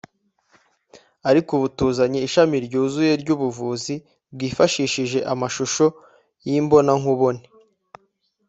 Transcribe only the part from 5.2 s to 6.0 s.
amashusho